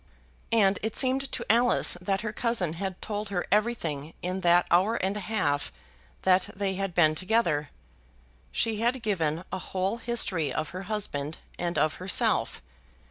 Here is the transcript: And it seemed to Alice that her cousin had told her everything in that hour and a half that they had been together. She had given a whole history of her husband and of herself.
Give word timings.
And 0.51 0.79
it 0.81 0.97
seemed 0.97 1.31
to 1.31 1.45
Alice 1.47 1.95
that 2.01 2.21
her 2.21 2.33
cousin 2.33 2.73
had 2.73 2.99
told 3.03 3.29
her 3.29 3.45
everything 3.51 4.15
in 4.23 4.41
that 4.41 4.65
hour 4.71 4.95
and 4.95 5.15
a 5.15 5.19
half 5.19 5.71
that 6.23 6.49
they 6.55 6.73
had 6.73 6.95
been 6.95 7.13
together. 7.13 7.69
She 8.51 8.77
had 8.77 9.03
given 9.03 9.43
a 9.51 9.59
whole 9.59 9.97
history 9.97 10.51
of 10.51 10.69
her 10.71 10.81
husband 10.89 11.37
and 11.59 11.77
of 11.77 11.97
herself. 11.97 12.63